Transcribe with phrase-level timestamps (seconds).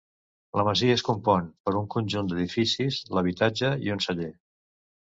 [0.59, 4.35] La masia es compon per un conjunt d'edificis, l'habitatge i un celler.